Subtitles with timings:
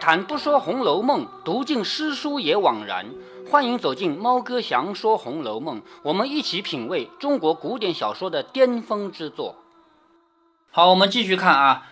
[0.00, 3.06] 谈不说《红楼梦》，读尽诗书也枉然。
[3.50, 9.56] 欢迎走进猫哥祥说《红楼梦》，我们一起品味中国古典小说的巅峰之作。
[10.70, 11.88] 好，我们继续看啊，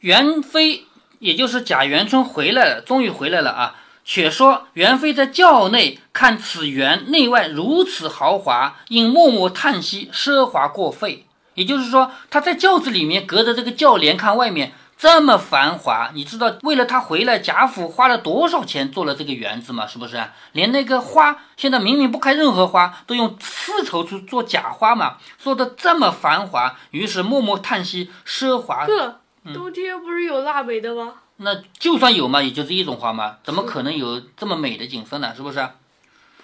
[0.00, 0.84] 元妃，
[1.20, 3.76] 也就是贾元春回来了，终于回来了啊。
[4.04, 11.26] 却说元妃在轿内看此园内外如此豪华，因默默叹息奢华过费。
[11.54, 14.72] 也就是说，她在轿子里面隔着这个轿帘看外面。
[14.98, 19.86] 这么繁华，你知道为了他回来，贾府花了多少钱做了这个园子吗？
[19.86, 20.24] 是不是？
[20.52, 28.86] 连那个花，现在明明不开任何花，都用丝绸去做假花嘛，做的这么繁华，于是默默叹息奢华。
[28.86, 29.20] 哥，
[29.52, 31.12] 冬天不是有腊梅的吗？
[31.36, 35.34] 那就算有嘛，也就是一种花嘛，怎么可能有这么美的景色呢？
[35.36, 35.68] 是不是？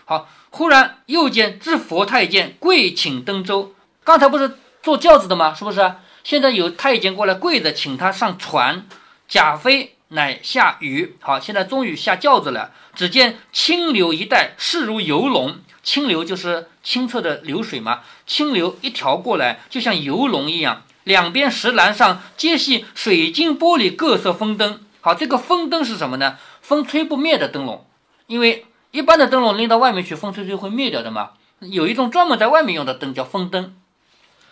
[0.04, 3.72] 好，忽然又见知佛太监跪请登舟，
[4.04, 5.54] 刚才不是坐轿子的吗？
[5.54, 5.94] 是不是？
[6.24, 8.86] 现在有太监过来跪着，请他上船。
[9.28, 11.16] 贾妃乃下雨。
[11.20, 12.72] 好，现在终于下轿子了。
[12.94, 15.60] 只见清流一带，势如游龙。
[15.82, 20.82] 清流就是清澈的流水嘛，清流一条过来，就像游龙一样。
[21.04, 24.84] 两边石栏上皆系水晶玻璃各色风灯。
[25.00, 26.36] 好，这个风灯是什么呢？
[26.60, 27.86] 风吹不灭的灯笼。
[28.28, 31.30] 因为一般的灯笼拎到外面去，风吹吹会灭掉的嘛。
[31.60, 33.74] 有一种专门在外面用的灯叫风灯，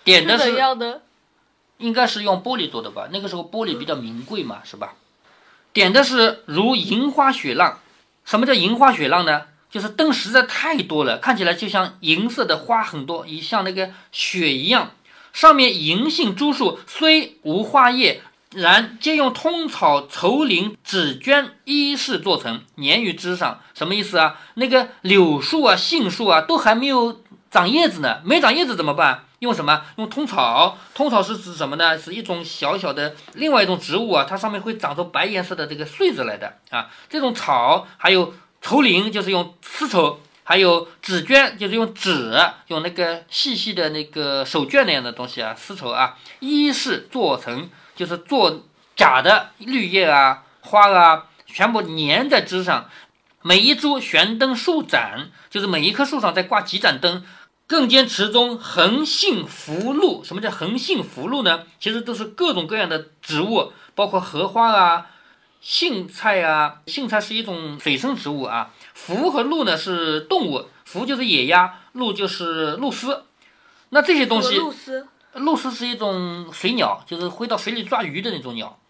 [0.02, 0.56] 点的是。
[1.80, 3.08] 应该是用玻璃做的吧？
[3.10, 4.94] 那个时候玻璃比较名贵嘛，是吧？
[5.72, 7.80] 点的是如银花雪浪。
[8.24, 9.42] 什么叫银花雪浪呢？
[9.70, 14.92] 就是灯实在太多了，看起来就像银色的花很多，也像那个雪一样。
[15.32, 18.20] 上面银杏株树虽无花叶，
[18.52, 23.60] 然皆用通草、绸绫、纸绢、衣饰做成，粘于枝上。
[23.74, 24.40] 什么意思啊？
[24.54, 29.26] 那个柳树啊、杏树啊，都还没有长叶子呢，没长叶子怎么办？
[29.40, 29.82] 用什么？
[29.96, 30.78] 用通草。
[30.94, 31.98] 通草是指什么呢？
[31.98, 36.88] 是一种小小的另外一种植物啊，它上面会长出白颜色的这个穗子来的啊。
[37.08, 46.18] 这种草还有绸绫，就是用丝绸；还有纸绢，就是用纸，用那个细细的那个手绢那样的东西啊，丝绸啊。
[46.40, 48.64] 一是做成，就是做
[48.94, 52.90] 假的绿叶啊、花啊，全部粘在枝上。
[53.42, 57.24] 每一株悬灯数盏，就是每一棵树上再挂几盏灯。
[57.70, 61.66] 更兼池中横性福禄，什么叫横性福禄呢？
[61.78, 65.06] 其实都是各种各样的植物，包括荷花啊、
[65.60, 66.80] 荇菜啊。
[66.86, 68.72] 荇菜是一种水生植物啊。
[68.92, 73.22] 福和禄呢是动物，福就是野鸭，鹿就是鹭鸶。
[73.90, 78.80] 那这些东西，鹭鸶，鹭鸶是一种水鸟，就是会到水里抓鱼的那种鸟。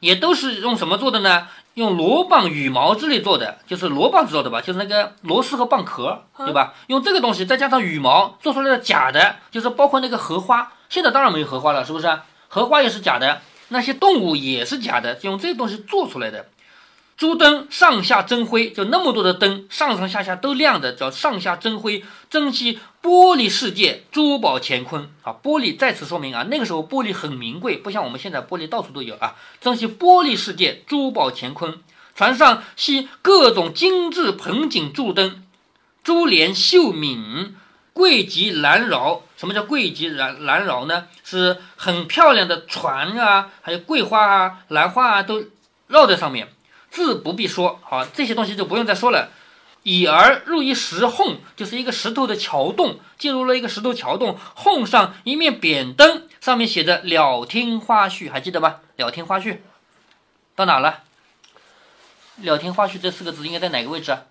[0.00, 1.46] 也都是用什么做的呢？
[1.74, 4.60] 用螺蚌、羽毛之类做的，就是螺蚌知道的吧？
[4.60, 6.74] 就是那个螺丝和蚌壳，对吧？
[6.88, 10.72] 用这个东西再加上羽毛做出来的假的，就是包括那个荷花。
[10.88, 12.18] 现在当然没有荷花了，是不是？
[12.48, 16.46] 荷花也是假的，那些动物也是假的，用这些东西做出来的。
[17.20, 25.36] 珠灯上下争辉，就那么多的灯，上上下下都亮的，叫上下争辉，珍惜玻璃世界，珠宝乾坤啊！
[25.42, 29.36] 玻璃再次说明啊，那个时候玻璃很名贵，不像我们现在玻璃到处都有啊。
[29.60, 31.78] 珍惜玻璃世界，珠宝乾坤。
[32.14, 35.44] 船上系各种精致盆景柱灯，
[36.02, 37.54] 珠帘绣敏，
[37.92, 39.24] 桂极兰绕。
[39.36, 41.04] 什么叫桂极兰兰绕呢？
[41.22, 45.44] 是很漂亮的船啊，还有桂花啊、兰花啊，都
[45.86, 46.48] 绕在上面。
[46.90, 49.30] 自不必说，好，这些东西就不用再说了。
[49.82, 59.58] 以而入一石缝，就是一个石头的桥洞，进入了一个石头桥洞，缝上一面扁灯，上面写着“了听花絮”，还记得吗？“了听花絮”
[60.54, 61.04] 到哪了
[62.42, 64.24] ？“了听花絮”这四个字应该在哪个位置啊？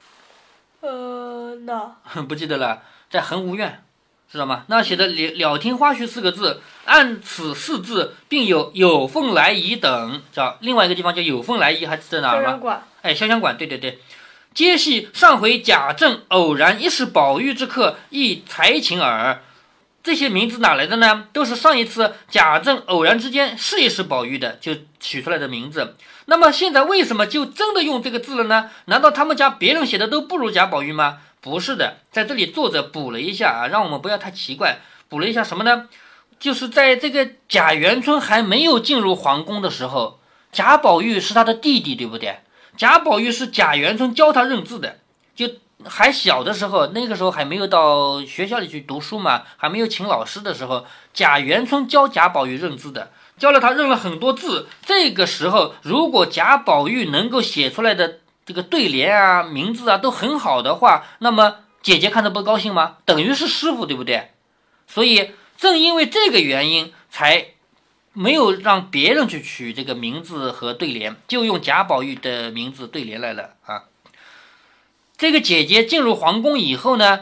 [0.82, 1.96] 呃，那
[2.30, 3.84] 不记得了，在恒芜院。
[4.32, 4.64] 知道吗？
[4.68, 12.82] 那写的“了了听花絮”四个字，按此四字，并有“有凤来仪”等，叫另外一个地方叫“有凤来仪”，还是在哪儿吗？
[13.02, 14.00] 哎，潇湘馆，对对对，
[14.54, 19.42] 皆系上回贾政偶然一时宝玉之客，亦才情耳。
[20.02, 21.26] 这些名字哪来的呢？
[21.34, 25.96] 都是上一次贾政偶然之间试一试宝玉的，就取出来的名字。
[26.26, 28.70] 那么现在为什么就真的用这个字了呢？
[28.86, 31.18] 难道他们家别人写的都不如贾宝玉吗？
[31.42, 34.82] 不是的，在这里作者补了一下啊，让我们不要太奇怪。
[35.08, 35.88] 补了一下什么呢？
[36.38, 40.20] 就是在这个贾元春还没有进入皇宫的时候，
[40.52, 42.40] 贾宝玉是他的弟弟，对不对？
[42.78, 45.00] 贾宝玉是贾元春教他认字的，
[45.34, 45.50] 就
[45.86, 54.68] 还小的时候，那个时候还没有到学校里去读书嘛，还没有请老师的时候，贾元春教贾宝玉认字的，教了他认了很多字。
[54.86, 58.20] 这个时候，如果贾宝玉能够写出来的。
[58.50, 62.98] 这个对联啊，名字啊都很好的话，那么姐姐看着不高兴吗？
[63.06, 64.32] 等于是师傅，对不对？
[64.88, 67.50] 所以正因为这个原因，才
[68.14, 73.84] 没有让别人去取这个名字和对联，就用贾宝玉的名字对联来了啊。
[75.16, 77.20] 这个姐姐进入皇宫以后呢，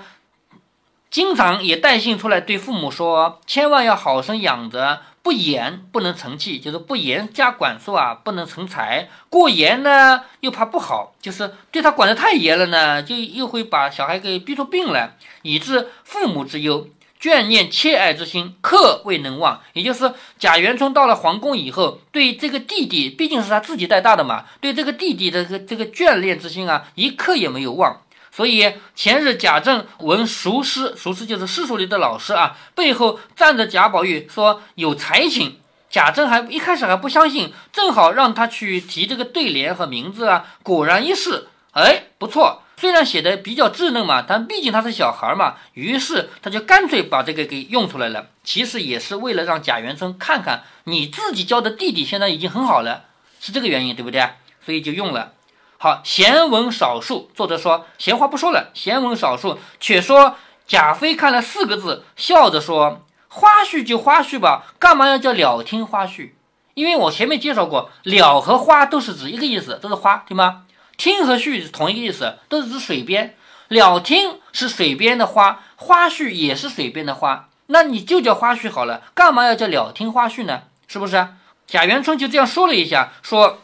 [1.12, 16.88] 经常也带信出来对父母说，千万要好生养着，不严不能成器，就是不严加管束啊，不能成才；过严呢又怕不好，就是对他管得太严了呢，就又会把小孩给逼出病来，以致父母之忧。
[17.22, 19.60] 眷念切爱之心，刻未能忘。
[19.74, 28.04] 也就是贾元春到了皇宫以后，对这个弟弟，毕竟是他自己带大的嘛，对这个弟弟的这个这个眷恋之心啊，一刻也没有忘。
[28.38, 35.60] 所以前日贾政闻熟师，熟师就是私塾里的老师啊，背后站着贾宝玉说有才情。
[35.90, 42.62] 贾政还一开始还不相信，正好让他去提这个对联和名字啊，果然一试，哎，不错。
[42.80, 48.28] 虽然写的比较稚嫩嘛，但毕竟他是小孩嘛，于是他就干脆把这个给用出来了。
[48.44, 53.06] 其实也是为了让贾元春看看你自己教的弟弟现在已经很好了，
[53.40, 54.30] 是这个原因，对不对？
[54.64, 55.34] 所以就用了。
[55.80, 60.36] 好，闲文少述，作者说闲话不说了，闲文少述，却说
[60.66, 66.32] 贾飞看了四个字，笑着说：“花絮就花絮吧，干嘛要叫了听花絮？
[66.74, 70.64] 因为我前面介绍过，了和花都是指一个意思，都是花，对吗？”
[70.98, 73.36] 听和絮是同一个意思，都是指水边。
[73.68, 80.64] 了听是水边的花，花絮也是水边的花，那你就叫花絮好了，干嘛要叫了听花絮呢？
[80.88, 81.28] 是不是？
[81.68, 83.60] 贾元春就这样说了一下，说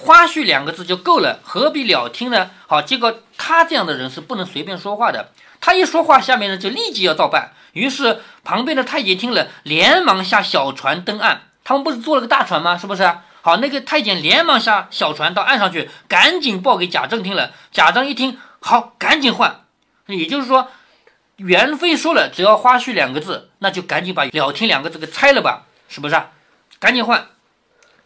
[0.00, 2.50] 花絮两个字就够了，何必了听呢？
[2.68, 7.52] 好，结果他这样的人是不能随便说话的，他一说话，下面人就立即要照办。
[7.72, 11.42] 于是旁边的太监听了，连忙下小船登岸。
[11.64, 12.78] 他们不是坐了个大船吗？
[12.78, 13.12] 是不是？
[13.42, 17.50] 好，那个太监连忙下小船到岸上去，赶紧报给贾政听了。
[17.72, 19.64] 贾政一听，好，赶紧换。
[20.06, 20.68] 也就是说，
[21.36, 26.22] 元妃说了，只要花絮两个字，那就赶紧把了听两个字给拆了吧，是不是？
[26.78, 27.26] 赶紧换。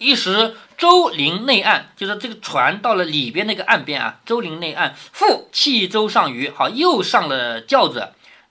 [0.02, 4.18] 一时周陵内岸，就是这个船到了里边那个岸边啊。
[4.26, 8.08] 周陵内岸，复弃舟上虞，好，又上了轿子，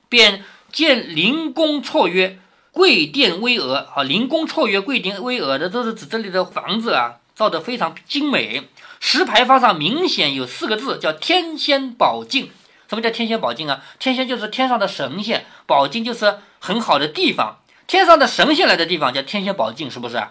[0.07, 2.39] 便见灵宫绰约。
[2.73, 8.69] 贵殿巍峨，好，灵宫绰约，贵殿巍峨的都是指这里的房子啊，造的非常精美。
[9.01, 12.49] 石牌坊上明显有四个字，叫天仙宝镜。
[12.87, 13.83] 什么叫天仙宝镜啊？
[13.99, 17.57] 天仙就是天上的神仙，宝镜就是很好的地方。
[17.87, 20.23] 天上的神仙来的地方叫天仙宝镜，是不是？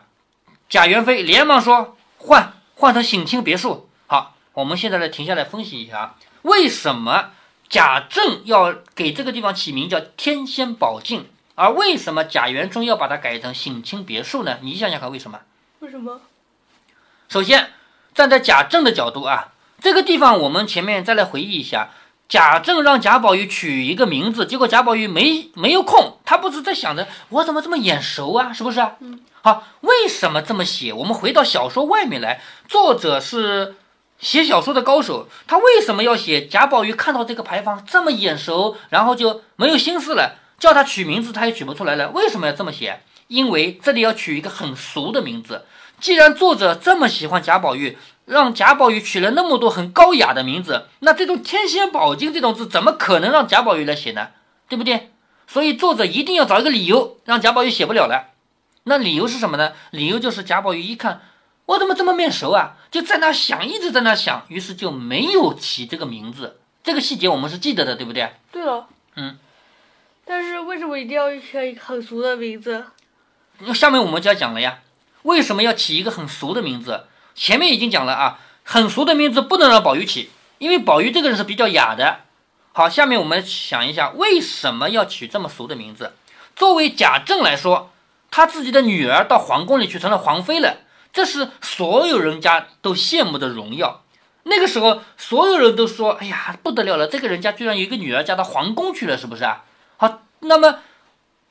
[0.71, 3.91] 贾元妃连忙说换换成省亲别墅。
[4.07, 7.31] 好，我们现在来停下来分析一下啊，为什么
[7.69, 11.29] 贾政要给这个地方起名叫天仙宝镜？
[11.57, 14.59] 而为什么贾元春要把它改成省亲别墅呢？
[14.63, 15.41] 你想想看，为什么？
[15.81, 16.21] 为什么？
[17.29, 17.73] 首先，
[18.15, 21.91] 站在贾政的角度啊，这个地方我们前面再来回忆一下，
[22.31, 28.53] 贾政让贾宝玉取一个名字，结果贾宝玉没没有空，他不是在想着我怎么这么眼熟啊？
[28.53, 28.81] 是不是？
[29.01, 29.19] 嗯。
[29.43, 30.93] 好，为什么这么写？
[30.93, 33.75] 我们回到小说外面来，作者是
[34.21, 40.37] 写小说的高手，他为什么要写贾宝玉看到这个牌坊这么眼熟，然后就没有心思了？
[40.57, 42.11] 叫他取名字，他也取不出来了。
[42.11, 43.01] 为什么要这么写？
[43.27, 45.65] 因为这里要取一个很俗的名字。
[45.99, 47.99] 既然作者这么喜欢贾宝玉，
[48.31, 54.29] 让贾宝玉取了那么多很高雅的名字，那这种“天仙宝镜”这种字，怎么可能让贾宝玉来写呢？
[54.69, 55.11] 对不对？
[55.49, 58.29] 所以作者一定要找一个理由，让贾宝玉写不了了。
[58.85, 59.73] 那理由是什么呢？
[59.91, 61.23] 理由就是贾宝玉一看，
[61.67, 62.77] 我怎么这么面熟啊？
[62.89, 66.61] 就在那想，一直在那想，于是就没有起这个名字。
[66.85, 68.33] 这个细节我们是记得的，对不对？
[68.53, 68.87] 对了。
[69.17, 69.37] 嗯。
[70.25, 72.87] 但是为什么一定要起一个很俗的名字？
[73.75, 74.79] 下面我们就要讲了呀，
[75.23, 77.07] 为什么要起一个很俗的名字？
[77.35, 82.21] 前面已经讲了啊，很俗的名字不能让宝玉起，因为宝玉这个人是比较雅的。
[82.73, 86.13] 好，下面我们想一下，为什么要取这么俗的名字？
[86.55, 87.91] 作为贾政来说，
[88.31, 90.79] 他自己的女儿到皇宫里去成了皇妃了，
[91.13, 94.03] 这是所有人家都羡慕的荣耀。
[94.45, 99.65] 那个时候，所有人都说：“哎呀，不得了了，这个人家居然有一个女儿嫁到皇宫去了，是不是啊？”
[99.99, 100.79] 好，那么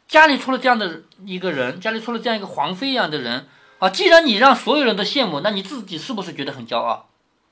[0.08, 3.48] 家里出了这样的一个人，家里出了这样一个皇妃一样的人
[3.80, 3.90] 啊！
[3.90, 7.10] 既然你让所有人都羡慕，那你自己是不是觉得很骄傲？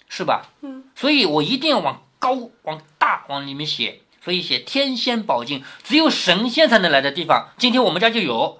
[0.07, 0.49] 是吧？
[0.61, 0.83] 嗯。
[0.95, 7.49] 所以我一定要往高、往大往里面写，所以写天仙宝镜，只有神仙才能来的地方。
[7.57, 8.59] 今天我们家就有，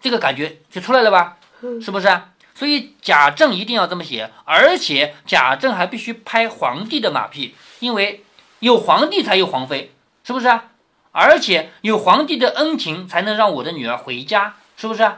[0.00, 1.38] 这个感觉就出来了吧？
[1.80, 2.22] 是不是？
[2.54, 8.24] 所以贾政一定要这么写，而且贾政还必须拍皇帝的马屁，因为
[8.60, 9.92] 有皇帝才有皇妃，
[10.22, 10.64] 是不是啊？
[11.12, 15.10] 而且有皇帝的恩情，才能让我的女儿回家，是不是？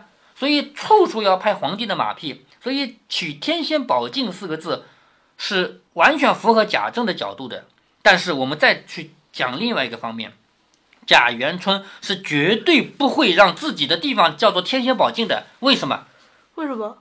[0.44, 2.44] 所以处处要拍皇帝的马屁。
[2.62, 4.84] 所以取“天仙宝镜”四个字，
[5.38, 7.64] 是完全符合贾政的角度的。
[8.02, 10.34] 但是我们再去讲另外一个方面，
[11.06, 15.46] 贾元春是绝对不会让自己的地方叫做“天仙宝镜”的。
[15.60, 16.04] 为什么？
[16.56, 16.98] 为什么？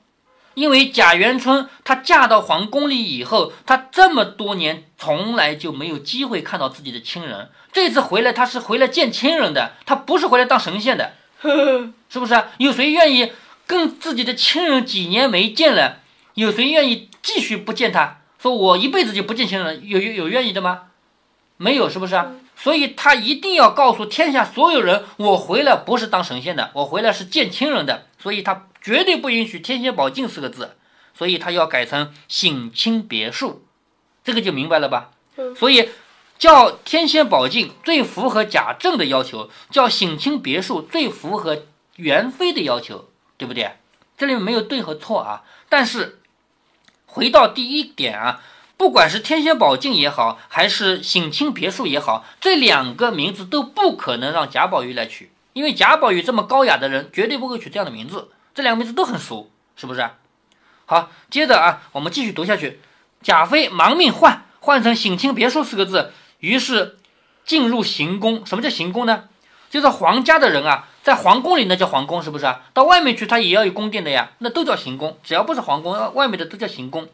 [0.53, 7.49] 因为贾元春她嫁到皇宫里以后，她这么多年从来就没有机会看到自己的亲人。
[7.73, 11.13] 这次回来，她是回来见亲人的，她不是回来当神仙的，
[12.09, 12.51] 是不是啊？
[12.57, 13.31] 有谁愿意
[13.67, 15.99] 跟自己的亲人几年没见了？
[16.35, 18.21] 有谁愿意继续不见他？
[18.39, 20.83] 说我一辈子就不见亲人，有有有愿意的吗？
[21.57, 22.31] 没有，是不是啊？
[22.55, 28.07] 所以他一定要告诉天下所有人，我回来不是当神仙的，我回来是见亲人的。
[28.19, 30.77] 所以他绝对不允许“天仙宝镜”四个字，
[31.13, 33.65] 所以他要改成“省亲别墅”，
[34.23, 35.11] 这个就明白了吧？
[35.57, 35.89] 所以
[36.43, 41.63] 叫“天仙宝镜”最符合贾政的要求，叫“省亲别墅”最符合
[41.95, 43.07] 元妃的要求，
[43.37, 43.77] 对不对？
[44.17, 45.43] 这里没有对和错啊。
[45.69, 46.19] 但是
[47.05, 48.41] 回到第一点啊。
[48.75, 58.31] 不管是天仙宝镜也好，还是省亲别墅也好，这两个名字都不可能让贾宝玉来取，因为贾宝玉这么高雅的人，绝对不会取这样的名字。
[58.53, 60.09] 这两个名字都很俗，是不是？
[60.85, 62.81] 好，接着啊，我们继续读下去。
[63.21, 66.11] 贾妃忙命换，换成省亲别墅四个字，
[66.43, 66.97] 于是
[67.45, 68.45] 进入行宫。
[68.45, 69.23] 什么叫行宫呢？
[69.69, 72.63] 就是皇家的人啊，在皇宫里那叫皇宫，是不是啊？
[72.73, 75.17] 到外面去他也要有宫殿的呀，那都叫行宫。
[75.23, 77.07] 只要不是皇宫，外面的都叫行宫。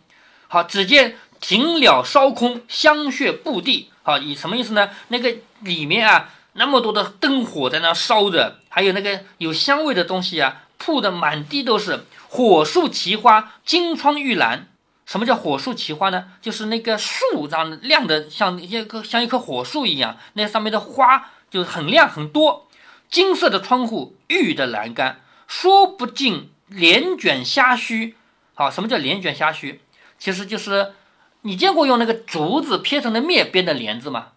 [0.48, 1.15] 好，只见。
[1.41, 3.89] 庭了烧空，香血布地。
[4.03, 4.89] 好，以什么意思呢？
[5.07, 12.03] 那个里面啊，那么多的灯火在那烧着，还有那个有香味的东西啊，铺的满地都是。
[12.27, 14.67] 火树奇花，金窗玉兰。
[15.10, 16.25] 什么叫火树奇花呢？
[16.39, 22.68] 就是那个树这样亮的，像一棵像一棵火树一样，那上面的花就很亮很多。
[23.10, 28.16] 金色的窗户，玉的栏杆，说不尽帘卷虾须。
[28.54, 29.82] 好，什么叫帘卷虾须？
[30.20, 30.94] 其实就是。
[31.42, 34.34] 你见过用那个竹子撇成的面编的帘子吗？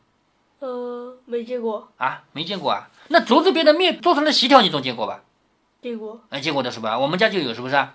[0.61, 2.89] 呃，没见过啊，没见过啊。
[3.09, 5.25] 那竹子编的面做成的席条，你总见过吧？
[5.83, 6.97] 见过，哎，见过的是吧？
[6.97, 7.95] 我们家就有，是不是啊？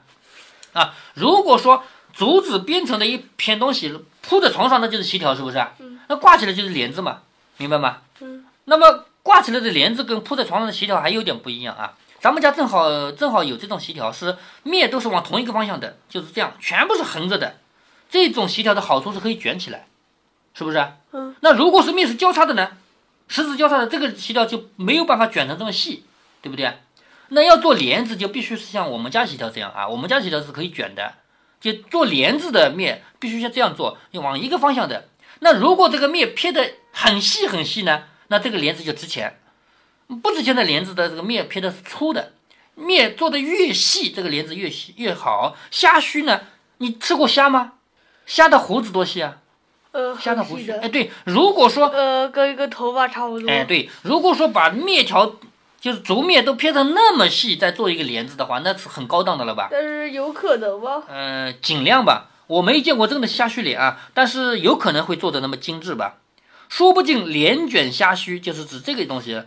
[0.74, 1.84] 啊，如果说
[2.18, 5.64] 竹子编成的一片东西铺在床上，那就是席条，是不是。
[6.08, 7.20] 那挂起来就是帘子嘛，
[7.58, 8.00] 明白吗？
[8.22, 8.44] 嗯。
[8.66, 11.94] 那么挂起来的帘子跟铺在床上的席条还有点不一样啊。
[12.20, 17.58] 咱们家正好正好有这种席条，是面都是往同一个方向的，就是这样，全部是横着的。
[18.10, 19.86] 这种席条的好处是可以卷起来，
[20.56, 20.84] 是不是？
[21.12, 21.36] 嗯。
[21.42, 22.72] 那如果是面是交叉的呢？
[23.28, 26.04] 十字交叉的这个席条就没有办法卷成这么细，
[26.42, 26.80] 对不对？
[27.28, 31.14] 那要做帘子就必须是像我们家席条这样啊，我们家席条是可以卷的，
[31.60, 35.10] 就做帘子的面必须像这样做，你往一个方向的。
[35.40, 38.04] 那如果这个面撇的很细很细呢？
[38.28, 39.40] 那这个帘子就值钱。
[40.22, 42.34] 不值钱的帘子的这个面撇的是粗的，
[42.76, 45.56] 面做的越细，这个帘子越细越好。
[45.70, 46.42] 虾须呢？
[46.78, 47.74] 你吃过虾吗？
[48.26, 49.38] 虾的胡子多细啊？
[49.92, 53.50] 呃，虾的胡须，哎，对，如果说呃，跟一个头发差不多。
[53.50, 55.36] 哎，对，如果说把面条
[55.88, 59.70] 就是竹篾都撇成那么细，再做一个帘子的话，那是很高档的了吧？
[59.72, 61.02] 但是有可能吗？
[61.08, 66.16] 呃，尽量吧，我没见过真的虾须帘啊，但是有可能会做的那么精致吧。
[66.68, 69.44] 说不定帘卷虾须，就是指这个东西。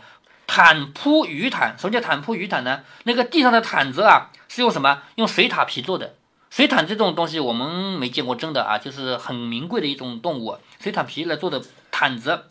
[0.46, 2.80] 毯铺鱼毯，什么叫毯铺鱼毯呢？
[3.04, 5.02] 那个地上的毯子啊，是用什么？
[5.16, 6.14] 用水獭皮做的。
[6.48, 7.68] 水獭这种东西我们
[8.00, 12.44] 没见过真的啊，就是很名贵的一种动物，水獭皮来做的毯子。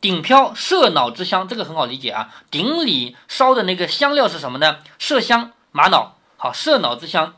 [0.00, 2.28] 顶飘麝脑之香，这个很好理解啊。
[2.50, 4.78] 顶里烧的那个香料是什么呢？
[4.98, 6.16] 麝香、玛瑙。
[6.36, 7.34] 好，麝脑之香。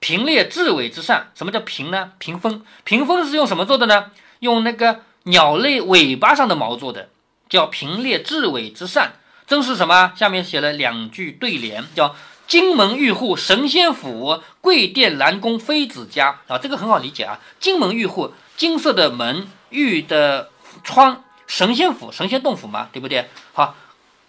[0.00, 2.12] 平列雉尾之扇，什么叫屏呢？
[2.18, 2.64] 屏风。
[2.84, 4.10] 屏风是用什么做的呢？
[4.40, 7.08] 用那个鸟类尾巴上的毛做的，
[7.48, 9.14] 叫平列雉尾之扇。
[9.46, 10.12] 真是什么？
[10.16, 12.14] 下面写了两句对联，叫。
[12.46, 17.38] 金门玉户神仙府，贵殿兰宫妃子家啊，这个很好理解啊。
[17.60, 20.48] 金门玉户，金色的门，玉的
[20.82, 23.28] 窗，神仙府，神仙洞府嘛，对不对？
[23.52, 23.74] 好，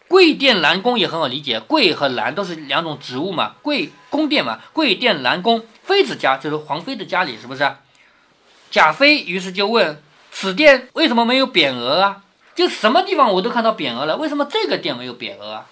[0.08, 7.70] 贵殿兰宫也很好理解，贵和兰都是两种植物嘛，贵宫殿嘛，贵殿兰宫妃子家就是皇妃的家里，是不是？
[8.72, 12.24] 贾妃于是就问：此殿为什么没有匾额啊？
[12.56, 15.66] 就什么地方我都看到匾额了，为什么这个殿没有匾额啊？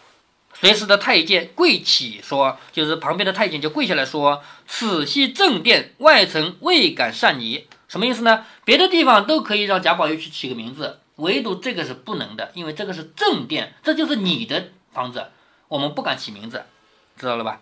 [0.60, 8.46] 随时的太监跪起说，就是旁边的太监就跪下来说：“此系正殿，外臣未敢擅拟。”什么意思呢？
[8.66, 15.28] 别的地方都可以让贾宝玉去起个名字，唯独这个是不能的，因为这个是正殿，这就是你的房子，
[15.68, 16.64] 我们不敢起名字，
[17.20, 17.62] 知道了吧？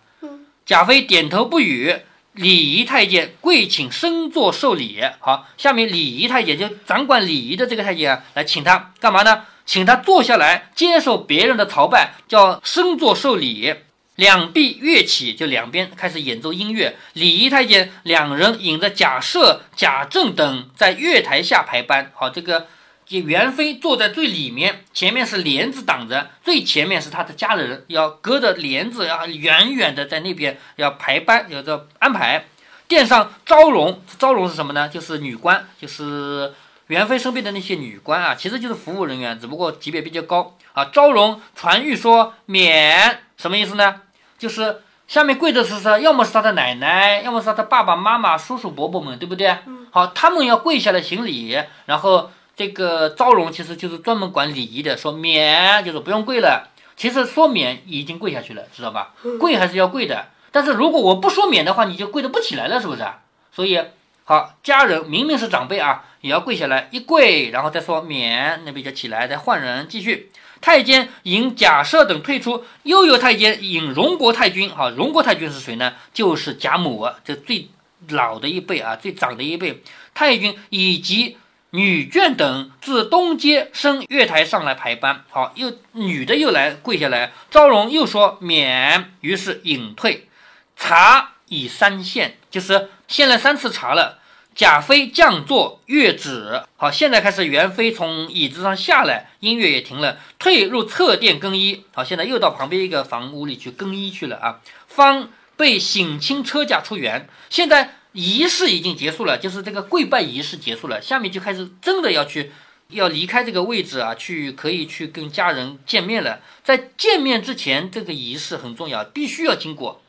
[0.66, 1.96] 贾妃点头不语。
[2.34, 5.02] 礼仪太监跪请升座受礼。
[5.22, 9.46] 好，下面礼仪太监就掌管礼仪的这个太监啊，来请他干嘛呢？
[9.66, 13.74] 请他坐下来接受别人的朝拜，叫升座受礼。
[14.16, 16.98] 两臂跃起，就两边开始演奏音乐。
[17.14, 22.12] 礼仪太监两人引着贾赦、贾政等在月台下排班。
[22.14, 22.68] 好，这个
[23.06, 32.46] 这元妃坐在最里面，前面是帘子挡着，最前面是他的家人，要隔着帘子，要远远的在那边要排班，要这安排。
[32.88, 34.88] 殿上昭容，昭容是什么呢？
[34.90, 36.54] 就是女官，就是
[36.88, 40.86] 元妃身边的那些女官啊，其实就是服务人员，只不过级别比较高啊。
[40.86, 44.02] 昭容传谕说免，什么意思呢？
[44.38, 46.02] 就是下面跪着是谁？
[46.02, 49.56] 要么是他的奶奶，要么是他的爸爸妈妈、叔叔伯伯们，对不对？
[49.90, 51.58] 好，他们要跪下来行礼，
[51.88, 56.70] 然后这个昭容其实就是专门管礼仪的，说免就是不用跪了。
[56.98, 59.14] 其实说免已经跪下去了，知道吧？
[59.40, 60.28] 跪还是要跪的。
[60.52, 63.20] 但是如果我不说免的话，你就跪得不起来了，是不是啊？
[63.52, 63.80] 所以
[64.24, 70.32] 好，家人明明是长辈啊，也要跪下来一跪，然后再说免，那边就起来，再换人继续。
[70.62, 74.70] 太监引贾赦等退出，又有太监引荣国太君。
[74.70, 75.94] 哈，荣国太君是谁呢？
[76.14, 77.68] 就是贾母，这最
[78.10, 79.84] 老的一辈啊，最长的一辈
[80.14, 81.38] 太君，以及
[81.72, 85.26] 女眷等自东街升月台上来排班。
[85.30, 90.30] 好，又女的又来跪下来，昭容又说免，于是引退。
[90.78, 94.20] 茶已三献，就是献了三次茶了。
[94.56, 96.62] 贾妃降座，月止。
[96.78, 101.84] 好，现在开始，元妃从椅子上下来，音乐也停了，退入侧殿更衣。
[101.94, 104.62] 好，现在又到旁边一个房屋里去更衣去了啊。
[104.88, 112.54] 方被省亲车驾出园，现在仪式已经结束了，就是这个跪拜仪式结束了，下面就开始真的要去，
[112.88, 116.40] 要离开这个位置啊，去可以去跟家人见面了。
[116.64, 120.02] 在见面之前，这个仪式很重要，必须要经过。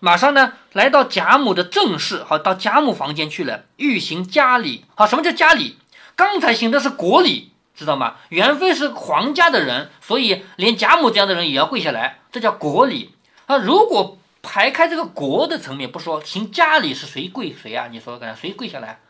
[0.00, 4.86] 马上呢，来到贾母的正室，好，到贾母房间去了，欲行家礼。
[4.94, 5.76] 好，什么叫家礼？
[6.16, 8.16] 刚才行的是国礼，知道吗？
[8.30, 13.10] 元妃是皇家的人，所以连贾母这样的人也要跪下来，这叫国礼。
[13.44, 17.88] 啊，如果排开这个国的层面不说，行家里是谁跪谁啊？
[17.90, 19.00] 你说看，谁跪下来？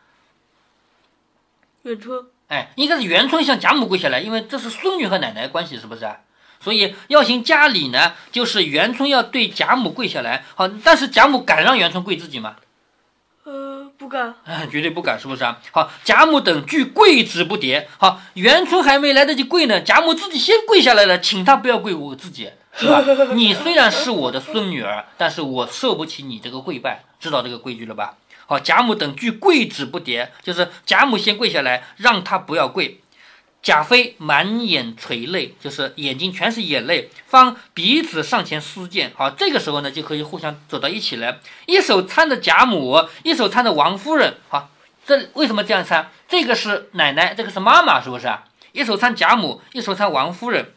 [1.83, 2.25] 元春。
[2.47, 6.21] 哎，应该是元春向贾母跪下来，因为这是孙女和奶奶关系，是不是啊？
[6.59, 10.45] 所以要行家礼呢，就是元春要对贾母跪下来。
[10.55, 12.55] 好，但是贾母敢让元春跪自己吗？
[13.95, 14.35] 呃，不敢，
[14.69, 15.57] 绝对不敢，是不是啊？
[15.71, 17.85] 好，贾母等俱跪止不迭。
[17.97, 23.01] 好，元春还没来得及跪呢，贾母自己先跪下来了，请她不要跪，我自己是吧？
[23.33, 28.15] 你虽然是我的孙女儿，但是我受不起你这个跪拜，知道这个规矩了吧？
[28.47, 32.99] 好，贾母等俱跪止不迭，就是贾母先跪下来，让她不要跪。
[33.65, 39.11] 贾妃满眼垂泪，就是眼睛全是眼泪，方彼此上前私见。
[39.17, 44.35] 好，这个时候呢，就可以互相走到一起来，一手搀着贾母，一手搀着王夫人。
[44.49, 44.69] 好，
[45.03, 46.05] 这为什么这样搀？
[46.27, 48.31] 这个是奶奶，这个是妈妈，是不是？
[48.71, 50.71] 一手搀贾母，一手搀王夫人，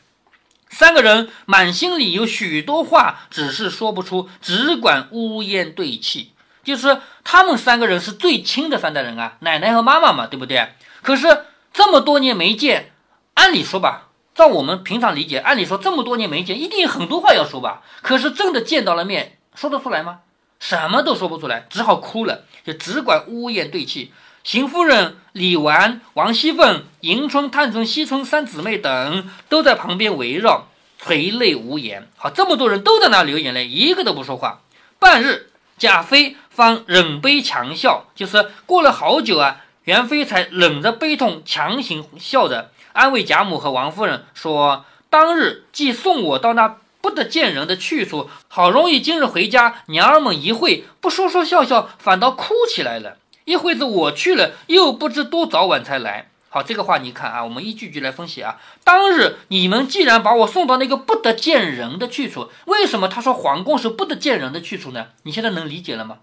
[0.70, 6.32] 三个人满心里有许多话，只是说不出，只管呜咽对泣。
[6.64, 10.72] 就是他们三个人是最亲的三代人啊，奶奶和妈妈嘛，对不对？
[11.02, 11.44] 可是。
[11.78, 12.90] 这么多年没见，
[13.34, 17.84] 按理说吧，照我们平常理解，按理说这么多年没见，一定有很多话要说吧。
[18.02, 20.22] 可是真的见到了面，说得出来吗？
[20.58, 24.12] 什么都说不出来，只好哭了，就只管呜咽对泣。
[24.42, 30.66] 邢夫人、李纨、王熙凤、迎春、探春、惜春三姊妹等都在旁边围绕，
[30.98, 32.08] 垂泪无言。
[32.16, 34.62] 好，这么多人都在那流眼泪，一个都不说话。
[34.98, 39.60] 半日，贾妃方忍悲强笑，就是过了好久啊。
[39.88, 53.16] 元妃才忍着悲痛，强行笑着安慰贾母和王夫人说：“当日既送我到那不得见人的去处，好容易今日回家，娘儿们一会不说说笑笑，反倒哭起来了。
[53.46, 56.28] 一会子我去了，又不知多早晚才来。
[56.50, 58.60] 好，这个话你看啊，我们一句句来分析啊。
[58.84, 65.06] 当日你们既然把我送到那个不得见人的去处，为什么他说皇宫是不得见人的去处呢？
[65.22, 66.18] 你现在能理解了吗？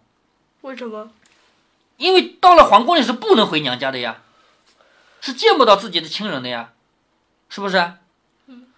[0.62, 1.10] 为什么？”
[1.97, 4.17] 因为到了皇宫里是不能回娘家的呀，
[5.21, 6.71] 是见不到自己的亲人的呀，
[7.49, 7.93] 是不是？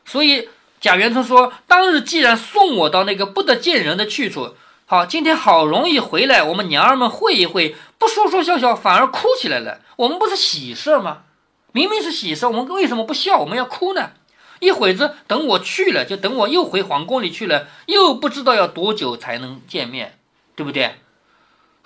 [0.05, 0.47] 所以
[0.79, 9.81] 贾元春说：“当日既然送我到那个不得见人的去处，好，今天好容易回来，我们娘儿们会一会，不说说笑笑，反而哭起来了。
[9.97, 11.23] 我们不是喜事吗？
[11.71, 13.39] 明明是喜事，我们为什么不笑？
[13.39, 14.11] 我们要哭呢？
[14.59, 20.17] 一会子等我去了，就等我又回皇宫里去了，又不知道要多久才能见面，
[20.55, 20.95] 对不对？”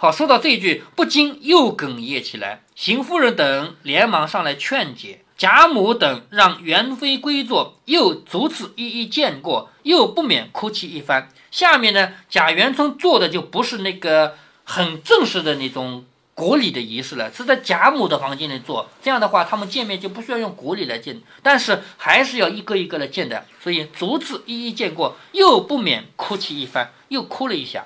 [0.01, 2.63] 好，说到这一句，不禁又哽咽起来。
[2.73, 11.29] 邢夫人等连忙上来劝解，贾母等让元妃归坐，又逐次一一见过，又不免哭泣一番。
[11.51, 18.89] 下面呢，贾元春做的就不是那个很正式的那种国礼的仪式了，是在贾母的房间里做。
[19.03, 23.45] 这样的话，他们见面就不需要用国礼来见，但是还是要一个一个来见的。
[23.61, 27.85] 所以逐次一一见过，又不免哭泣一番，又哭了一下。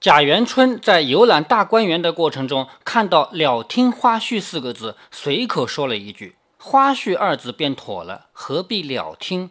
[0.00, 9.50] 贾元春在游览大观园的过程中，看到“了听花絮”四个字，随口说了一句：“花絮二字便妥了，何必了听？”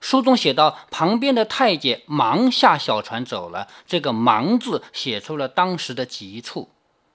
[0.00, 6.70] 书中写到，旁边的太监忙下小船走了，这个“忙”字写出了当时的急促。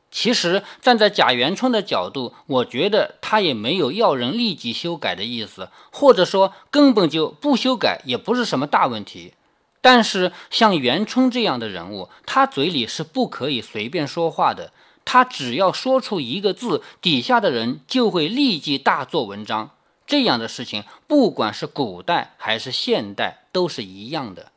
[0.10, 9.34] 其实站在贾元春的角度，我觉得他也没有要人立即修改的意思，或者说根本就不修改，也不是什么大问题。
[9.82, 14.74] 但是像元春这样的人物，他嘴里是不可以随便说话的。
[15.06, 19.72] 他只要说出一个字，底下的人就会立即大做文章。
[20.06, 24.52] 这样的事情，不管是古代还是现代，都是一样的。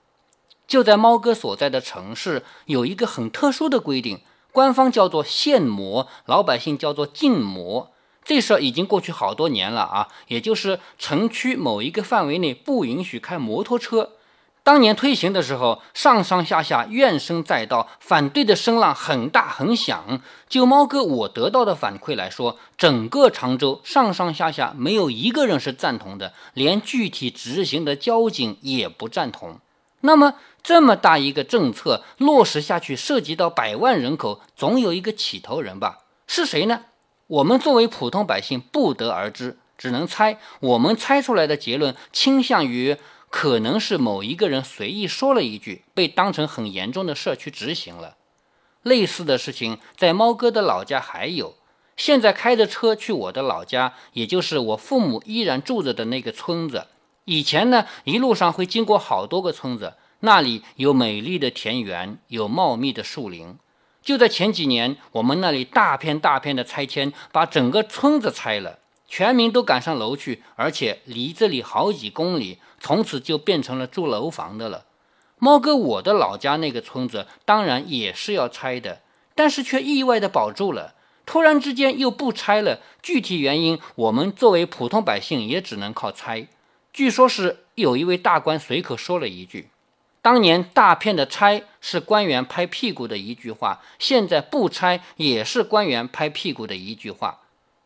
[0.66, 7.92] 就在猫哥所在的城市，有一个很特殊的规定，官方叫做限摩，老百姓叫做禁摩。
[8.24, 14.12] 这事儿已经过去好多年了啊，也就是城区某一个范围内不允许开摩托车。
[14.64, 20.22] 当年推行的时候，上上下下怨声载道，反对的声浪很大很响。
[20.48, 29.59] 就猫哥我得到的反馈来说，整个常州上上下下没有一个人是赞同的，连具体执行的交警也不赞同。
[30.03, 35.98] 那么这么大一个政策落实下去，涉及到百万人口，总有一个起头人吧？
[36.29, 36.83] 是谁呢？
[37.27, 40.38] 我们作为普通百姓不得而知，只能猜。
[40.61, 42.96] 我们猜出来的结论倾向于。
[43.32, 48.16] 可能是某一个人随意说了一句，被当成很严重的事去执行了。
[48.82, 51.54] 类似的事情在猫哥的老家还有。
[51.96, 56.88] 现在开着车去我的老家，也就是我父母依然住着的那个村子。
[57.24, 63.56] 以前呢，一路上会经过好多个村子，那里有美丽的田园，有茂密的树林。
[64.02, 68.80] 就在前几年，我们那里大片大片的拆迁，把整个村子拆了。
[69.08, 74.86] 全民都赶上楼去，而且离这里好几公里，从此就变成了住楼房的了。
[75.38, 79.02] 猫哥，我的老家那个村子当然也是要拆的，
[79.36, 80.94] 但是却意外的保住了。
[81.24, 86.48] 突然之间又不拆了，具体原因我们作为普通百姓也只能靠猜。
[86.92, 89.70] 据说是有一位大官随口说了一句
[90.20, 97.38] ：“当年大片的拆是官员拍屁股的一句话，现在不拆也是官员拍屁股的一句话。”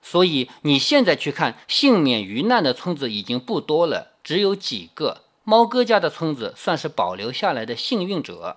[0.03, 5.23] 所以你现在去看，幸免于难的村子已经不多了，只有几个。
[5.45, 8.57] 猫哥家的村子算是保留下来的幸运者。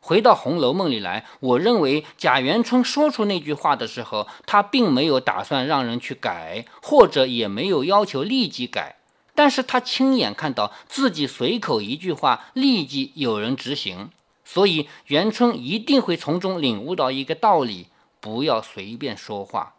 [0.00, 8.96] 回到《红楼梦》里来，我认为贾元春说出那句话的时候，他并没有打算让人去改，或者也没有要求立即改，
[9.34, 14.10] 但是他亲眼看到自己随口一句话，立即有人执行，
[14.44, 17.86] 所以元春一定会从中领悟到一个道理：
[18.20, 19.76] 不要随便说话。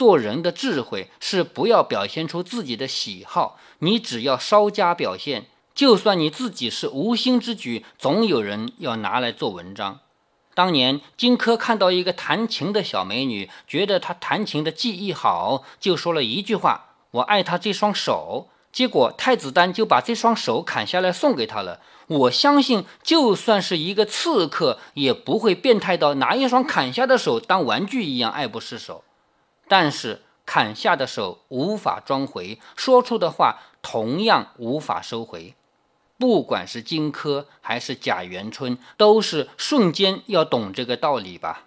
[0.00, 9.98] 做人的智慧是不要表现出自己的喜好，你只要稍加表现，就算你自己是无心之举，总有人要拿来做文章。
[10.54, 21.80] 当年荆轲看到一个弹琴的小美女，觉得她弹琴的技艺好，就说了一句话：“我爱她这双手。”结果太子丹就把这双手砍下来送给她了。
[22.06, 29.04] 我相信，就算是一个刺客，也不会变态到拿一双砍下的手当玩具一样爱不释手。
[29.70, 35.54] 但是砍下的手无法装回，说出的话同样无法收回。
[36.18, 41.66] 不管是荆轲还是贾元春，都是瞬间要懂这个道理吧。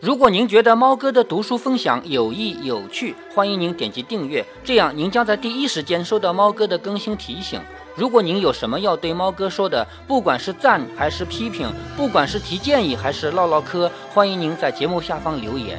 [0.00, 7.60] 如果您觉得猫哥的读书分享有益有趣，欢迎您点击订阅，这样您将在第一时间收到猫哥的更新提醒。
[7.96, 15.78] 如果您有什么要对猫哥说的，不管是赞还是批评，不管是提建议还是唠唠嗑，欢迎您在节目下方留言。